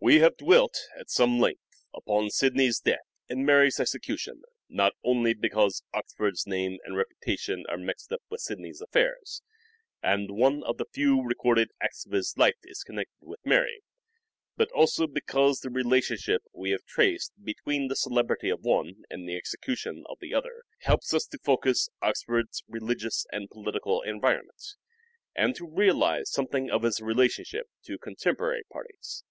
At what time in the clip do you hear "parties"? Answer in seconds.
28.72-29.22